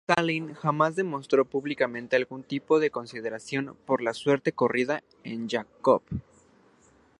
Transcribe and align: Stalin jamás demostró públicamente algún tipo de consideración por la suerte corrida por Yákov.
Stalin 0.09 0.55
jamás 0.55 0.95
demostró 0.95 1.45
públicamente 1.45 2.15
algún 2.15 2.41
tipo 2.43 2.79
de 2.79 2.89
consideración 2.89 3.77
por 3.85 4.01
la 4.01 4.15
suerte 4.15 4.51
corrida 4.51 5.03
por 5.23 5.45
Yákov. 5.47 6.01